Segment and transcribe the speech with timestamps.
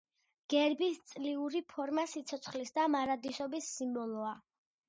[0.53, 4.37] გერბის წლიური ფორმა სიცოცხლის და მარადისობის სიმბოლოა.